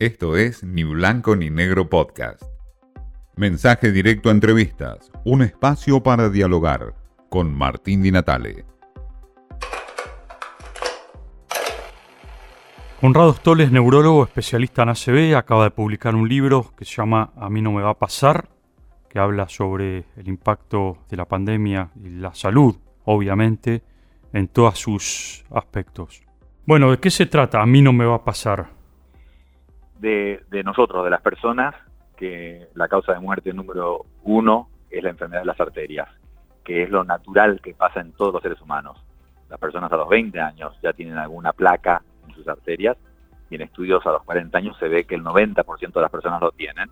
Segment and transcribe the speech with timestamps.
[0.00, 2.44] Esto es Ni Blanco ni Negro Podcast.
[3.34, 6.94] Mensaje directo a entrevistas, un espacio para dialogar
[7.28, 8.64] con Martín Di Natale.
[13.00, 17.50] Conrado Stoles, neurólogo especialista en ACV, acaba de publicar un libro que se llama A
[17.50, 18.48] mí no me va a pasar,
[19.08, 23.82] que habla sobre el impacto de la pandemia y la salud, obviamente,
[24.32, 26.22] en todos sus aspectos.
[26.66, 27.60] Bueno, ¿de qué se trata?
[27.60, 28.77] A mí no me va a pasar
[30.00, 31.74] de, nosotros, de las personas,
[32.16, 36.08] que la causa de muerte número uno es la enfermedad de las arterias,
[36.64, 38.98] que es lo natural que pasa en todos los seres humanos.
[39.48, 42.96] Las personas a los 20 años ya tienen alguna placa en sus arterias
[43.50, 46.40] y en estudios a los 40 años se ve que el 90% de las personas
[46.40, 46.90] lo tienen.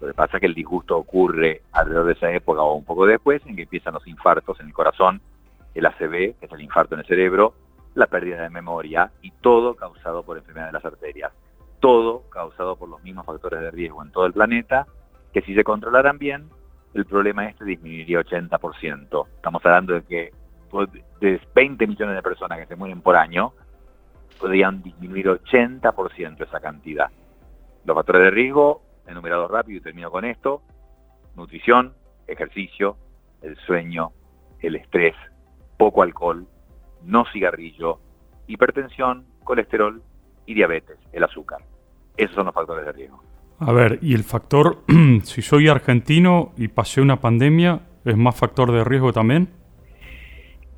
[0.00, 3.06] Lo que pasa es que el disgusto ocurre alrededor de esa época o un poco
[3.06, 5.20] después, en que empiezan los infartos en el corazón,
[5.74, 7.54] el ACV, que es el infarto en el cerebro,
[7.94, 11.32] la pérdida de memoria y todo causado por enfermedad de las arterias
[11.80, 14.86] todo causado por los mismos factores de riesgo en todo el planeta,
[15.32, 16.48] que si se controlaran bien,
[16.94, 19.26] el problema este disminuiría 80%.
[19.36, 20.32] Estamos hablando de que
[21.20, 23.52] de 20 millones de personas que se mueren por año,
[24.38, 27.10] podrían disminuir 80% esa cantidad.
[27.84, 30.62] Los factores de riesgo, enumerados rápido y termino con esto,
[31.36, 31.94] nutrición,
[32.26, 32.96] ejercicio,
[33.42, 34.12] el sueño,
[34.60, 35.14] el estrés,
[35.76, 36.46] poco alcohol,
[37.02, 38.00] no cigarrillo,
[38.46, 40.02] hipertensión, colesterol
[40.46, 41.60] y diabetes, el azúcar.
[42.16, 43.22] Esos son los factores de riesgo.
[43.58, 44.78] A ver, ¿y el factor,
[45.22, 49.48] si soy argentino y pasé una pandemia, es más factor de riesgo también?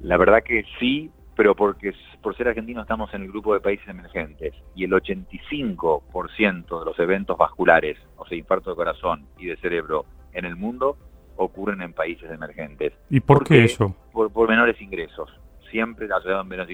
[0.01, 1.93] La verdad que sí, pero porque
[2.23, 6.99] por ser argentino estamos en el grupo de países emergentes y el 85% de los
[6.99, 10.97] eventos vasculares, o sea, infarto de corazón y de cerebro en el mundo
[11.37, 12.93] ocurren en países emergentes.
[13.11, 13.95] ¿Y por qué eso?
[14.13, 15.31] Por, por menores ingresos.
[15.71, 16.09] Siempre,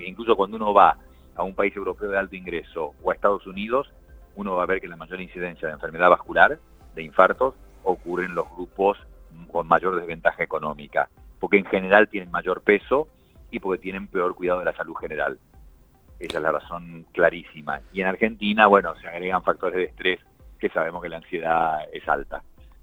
[0.07, 0.97] incluso cuando uno va
[1.35, 3.93] a un país europeo de alto ingreso o a Estados Unidos,
[4.37, 6.59] uno va a ver que la mayor incidencia de enfermedad vascular,
[6.95, 8.99] de infartos, ocurre en los grupos
[9.51, 11.09] con mayor desventaja económica,
[11.41, 13.09] porque en general tienen mayor peso
[13.51, 15.39] y porque tienen peor cuidado de la salud general.
[16.19, 17.81] Esa es la razón clarísima.
[17.93, 20.21] Y en Argentina, bueno, se agregan factores de estrés
[20.59, 22.43] que sabemos que la ansiedad es alta,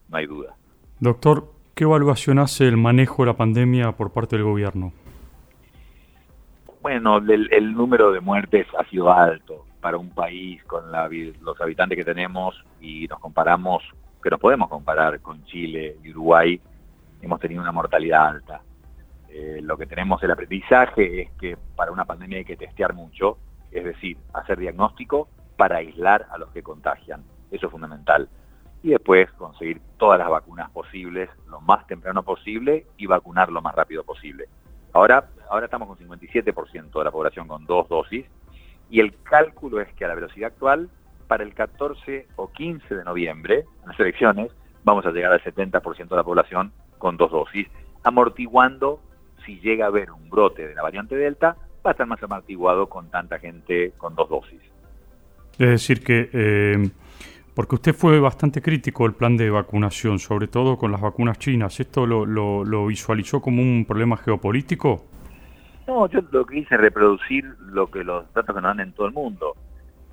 [0.09, 0.53] no hay duda.
[0.99, 4.91] Doctor, ¿qué evaluación hace el manejo de la pandemia por parte del gobierno?
[6.81, 12.05] Bueno, el número de muertes ha sido alto para un país con los habitantes que
[12.05, 13.83] tenemos y nos comparamos,
[14.21, 16.61] que nos podemos comparar con Chile y Uruguay,
[17.21, 18.61] hemos tenido una mortalidad alta.
[19.29, 23.37] Eh, lo que tenemos el aprendizaje es que para una pandemia hay que testear mucho,
[23.71, 27.23] es decir, hacer diagnóstico para aislar a los que contagian.
[27.51, 28.27] Eso es fundamental.
[28.81, 33.75] Y después conseguir todas las vacunas posibles lo más temprano posible y vacunar lo más
[33.75, 34.47] rápido posible.
[34.93, 38.25] Ahora, ahora estamos con 57% de la población con dos dosis
[38.89, 40.89] y el cálculo es que a la velocidad actual,
[41.27, 44.51] para el 14 o 15 de noviembre, en las elecciones,
[44.83, 47.67] vamos a llegar al 70% de la población con dos dosis,
[48.03, 48.99] amortiguando
[49.45, 51.55] si llega a haber un brote de la variante Delta,
[51.85, 54.61] va a estar más amortiguado con tanta gente con dos dosis.
[55.57, 56.89] Es decir que, eh,
[57.53, 61.79] porque usted fue bastante crítico del plan de vacunación, sobre todo con las vacunas chinas,
[61.79, 65.05] ¿esto lo, lo visualizó como un problema geopolítico?
[65.89, 68.93] No, yo lo que hice es reproducir lo que los datos que nos dan en
[68.93, 69.55] todo el mundo.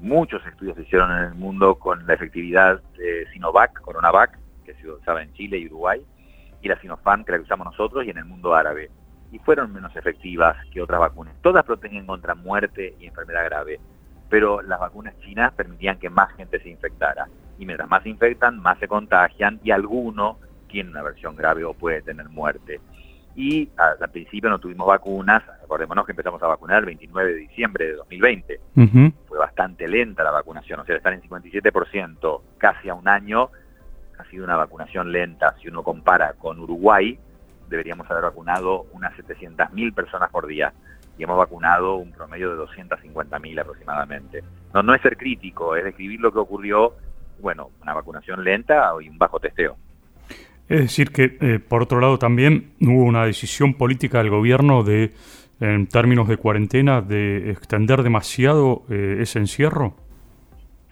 [0.00, 4.90] Muchos estudios se hicieron en el mundo con la efectividad de Sinovac, Coronavac, que se
[4.90, 6.00] usaba en Chile y Uruguay,
[6.62, 8.90] y la Sinopharm, que la usamos nosotros, y en el mundo árabe.
[9.30, 11.34] Y fueron menos efectivas que otras vacunas.
[11.42, 13.78] Todas protegen contra muerte y enfermedad grave,
[14.30, 17.28] pero las vacunas chinas permitían que más gente se infectara.
[17.58, 20.38] Y mientras más se infectan, más se contagian, y alguno
[20.68, 22.80] tiene una versión grave o puede tener muerte
[23.36, 27.86] y al principio no tuvimos vacunas, acordémonos que empezamos a vacunar el 29 de diciembre
[27.86, 28.60] de 2020.
[29.28, 33.50] Fue bastante lenta la vacunación, o sea, estar en 57% casi a un año
[34.18, 35.54] ha sido una vacunación lenta.
[35.60, 37.18] Si uno compara con Uruguay,
[37.68, 40.72] deberíamos haber vacunado unas 700.000 personas por día
[41.18, 44.42] y hemos vacunado un promedio de 250.000 aproximadamente.
[44.72, 46.94] No, no es ser crítico, es describir lo que ocurrió,
[47.40, 49.76] bueno, una vacunación lenta y un bajo testeo.
[50.68, 55.12] Es decir, que eh, por otro lado también hubo una decisión política del gobierno de,
[55.60, 59.94] en términos de cuarentena, de extender demasiado eh, ese encierro.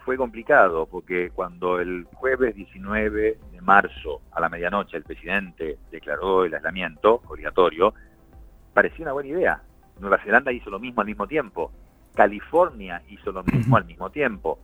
[0.04, 6.44] Fue complicado porque cuando el jueves 19 de marzo a la medianoche el presidente declaró
[6.44, 7.94] el aislamiento obligatorio,
[8.72, 9.62] parecía una buena idea.
[9.98, 11.72] Nueva Zelanda hizo lo mismo al mismo tiempo.
[12.14, 14.58] California hizo lo mismo al mismo tiempo.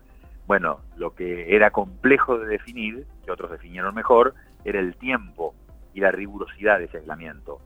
[0.50, 5.54] Bueno, lo que era complejo de definir, que otros definieron mejor, era el tiempo
[5.94, 7.60] y la rigurosidad de ese aislamiento.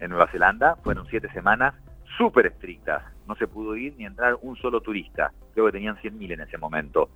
[0.00, 1.74] En Nueva Zelanda fueron siete semanas
[2.16, 3.02] súper estrictas.
[3.28, 5.30] No se pudo ir ni entrar un solo turista.
[5.52, 7.10] Creo que tenían 100.000 en ese momento.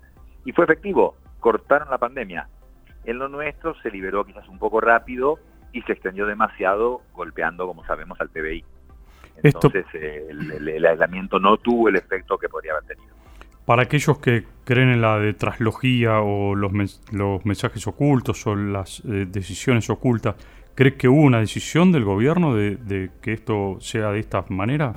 [0.45, 2.51] Y fue efectivo, cortaron la pandemia.
[3.07, 5.39] En lo nuestro se liberó quizás un poco rápido
[5.73, 8.67] y se extendió demasiado, golpeando, como sabemos, al PBI.
[9.43, 13.16] Entonces el, aislamiento no tuvo el efecto que podría haber tenido.
[13.67, 16.73] Para aquellos que creen en la de traslogía o los,
[17.11, 20.37] los mensajes ocultos o las eh, decisiones ocultas,
[20.77, 24.95] ¿cree que hubo una decisión del gobierno de, que esto sea de esta manera?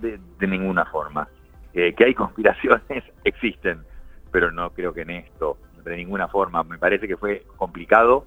[0.00, 1.28] De, ninguna forma.
[1.74, 3.82] Eh, que hay conspiraciones, existen,
[4.32, 6.62] pero no creo que en esto, de ninguna forma.
[6.64, 8.24] Me parece que fue complicado.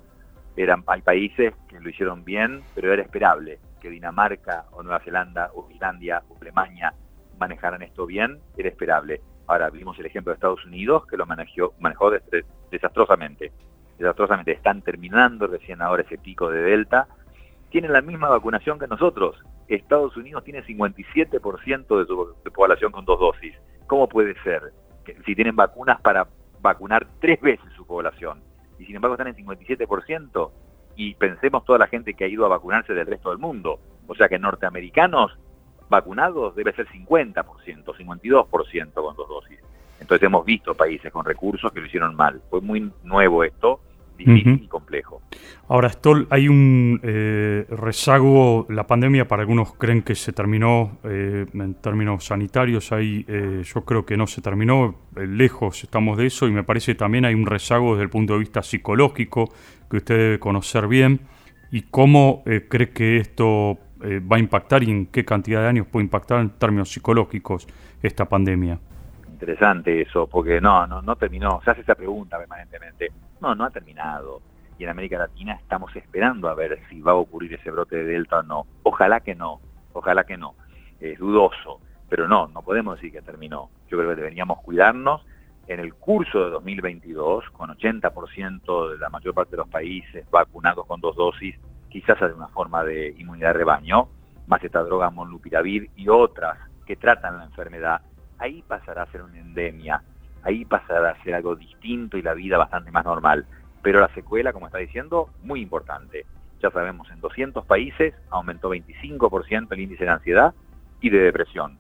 [0.55, 5.49] Eran, hay países que lo hicieron bien, pero era esperable que Dinamarca o Nueva Zelanda
[5.55, 6.93] o Islandia o Alemania
[7.39, 9.21] manejaran esto bien, era esperable.
[9.49, 12.11] Ahora vimos el ejemplo de Estados Unidos que lo manejó, manejó
[12.69, 13.51] desastrosamente.
[13.97, 14.51] Desastrosamente.
[14.51, 17.07] Están terminando recién ahora ese pico de Delta.
[17.71, 19.43] Tienen la misma vacunación que nosotros.
[19.67, 23.55] Estados Unidos tiene 57% de su población con dos dosis.
[23.87, 24.71] ¿Cómo puede ser?
[25.25, 26.27] Si tienen vacunas para
[26.61, 28.43] vacunar tres veces su población
[28.77, 30.51] y sin embargo están en 57%
[30.95, 33.79] y pensemos toda la gente que ha ido a vacunarse del resto del mundo.
[34.05, 35.39] O sea que norteamericanos
[35.89, 37.43] vacunados debe ser 50%,
[37.83, 39.59] 52% con dos dosis.
[39.99, 42.41] Entonces hemos visto países con recursos que lo hicieron mal.
[42.49, 43.81] Fue muy nuevo esto,
[44.17, 45.21] difícil y complejo.
[45.67, 51.45] Ahora, Stoll, hay un eh, rezago, la pandemia para algunos creen que se terminó eh,
[51.53, 56.47] en términos sanitarios, ahí eh, yo creo que no se terminó, lejos estamos de eso
[56.47, 59.53] y me parece que también hay un rezago desde el punto de vista psicológico
[59.89, 61.21] que usted debe conocer bien
[61.71, 65.87] y cómo cree que esto eh, va a impactar y en qué cantidad de años
[65.87, 67.67] puede impactar en términos psicológicos
[68.01, 68.79] esta pandemia.
[69.27, 71.61] Interesante eso, porque no, no, terminó.
[71.63, 73.09] Se hace esa pregunta permanentemente.
[73.41, 74.41] No, no ha terminado.
[74.77, 78.05] Y en América Latina estamos esperando a ver si va a ocurrir ese brote de
[78.05, 78.67] Delta o no.
[78.83, 79.59] Ojalá que no,
[79.93, 80.55] ojalá que no.
[80.99, 81.79] Es dudoso,
[82.09, 83.69] pero no, no podemos decir que terminó.
[83.89, 85.25] Yo creo que deberíamos cuidarnos.
[85.67, 90.85] En el curso de 2022, con 80% de la mayor parte de los países vacunados
[90.87, 91.55] con dos dosis,
[91.89, 94.09] quizás de una forma de inmunidad de rebaño,
[94.47, 98.01] más esta droga molnupiravir y otras que tratan la enfermedad,
[98.37, 100.01] ahí pasará a ser una endemia,
[100.43, 103.45] ahí pasará a ser algo distinto y la vida bastante más normal.
[103.81, 106.25] Pero la secuela, como está diciendo, muy importante.
[106.61, 110.53] Ya sabemos, en 200 países aumentó 25% el índice de ansiedad
[110.99, 111.77] y de depresión.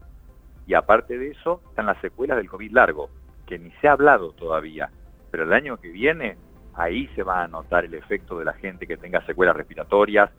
[0.67, 3.09] Y aparte de eso, están las secuelas del COVID largo,
[3.45, 4.89] que ni se ha hablado todavía.
[5.31, 6.37] Pero el año que viene
[6.79, 10.29] ahí se va a notar el efecto de la gente que tenga secuelas respiratorias,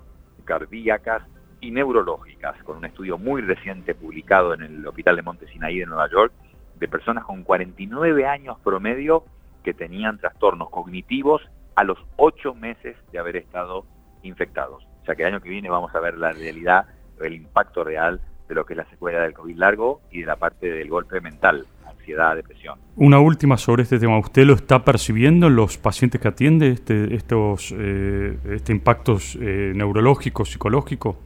[0.45, 1.23] cardíacas
[1.61, 5.87] y neurológicas, con un estudio muy reciente publicado en el Hospital de Monte Sinaí de
[5.87, 6.33] Nueva York,
[6.79, 9.25] de personas con 49 años promedio
[9.63, 11.43] que tenían trastornos cognitivos
[11.75, 13.85] a los 8 meses de haber estado
[14.23, 14.83] infectados.
[15.03, 16.87] O sea que el año que viene vamos a ver la realidad,
[17.21, 20.37] el impacto real de lo que es la secuela del COVID largo y de la
[20.37, 21.67] parte del golpe mental
[22.11, 22.79] ansiedad, depresión.
[22.97, 24.19] Una última sobre este tema.
[24.19, 29.73] ¿Usted lo está percibiendo en los pacientes que atiende, este, estos eh, este impactos eh,
[29.75, 31.17] neurológicos, psicológicos?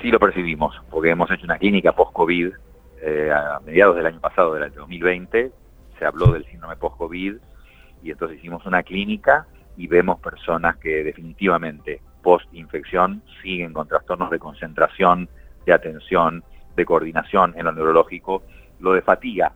[0.00, 2.52] Sí lo percibimos, porque hemos hecho una clínica post-COVID
[3.02, 5.50] eh, a mediados del año pasado, del año 2020,
[5.98, 7.36] se habló del síndrome post-COVID
[8.02, 9.46] y entonces hicimos una clínica
[9.76, 15.28] y vemos personas que definitivamente post-infección siguen con trastornos de concentración,
[15.66, 16.44] de atención,
[16.76, 18.42] de coordinación en lo neurológico
[18.82, 19.52] lo de fatiga,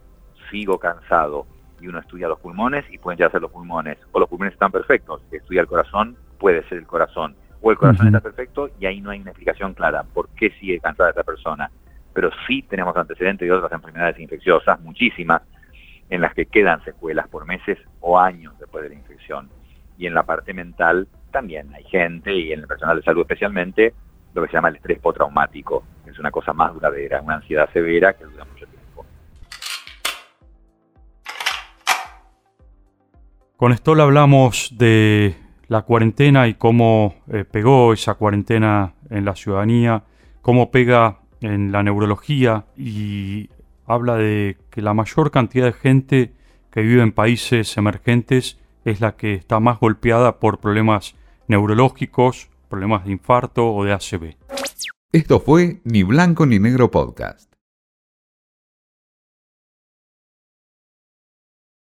[0.50, 1.46] sigo cansado,
[1.80, 4.72] y uno estudia los pulmones y pueden ya ser los pulmones, o los pulmones están
[4.72, 9.00] perfectos, estudia el corazón, puede ser el corazón, o el corazón está perfecto y ahí
[9.00, 11.70] no hay una explicación clara por qué sigue cansada esta persona.
[12.12, 15.42] Pero sí tenemos antecedentes de otras enfermedades infecciosas, muchísimas,
[16.08, 19.50] en las que quedan secuelas por meses o años después de la infección.
[19.98, 23.94] Y en la parte mental también hay gente, y en el personal de salud especialmente,
[24.34, 27.68] lo que se llama el estrés postraumático, que es una cosa más duradera, una ansiedad
[27.72, 28.44] severa que dura
[33.56, 35.34] Con esto hablamos de
[35.68, 40.04] la cuarentena y cómo eh, pegó esa cuarentena en la ciudadanía,
[40.42, 43.48] cómo pega en la neurología y
[43.86, 46.34] habla de que la mayor cantidad de gente
[46.70, 51.14] que vive en países emergentes es la que está más golpeada por problemas
[51.48, 54.36] neurológicos, problemas de infarto o de ACV.
[55.12, 57.55] Esto fue Ni Blanco ni Negro Podcast.